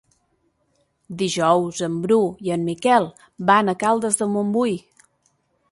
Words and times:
Dijous 1.19 1.83
en 1.89 1.99
Bru 2.07 2.19
i 2.49 2.55
en 2.57 2.65
Miquel 2.71 3.07
van 3.53 3.71
a 3.75 3.79
Caldes 3.87 4.19
de 4.25 4.31
Montbui. 4.37 4.75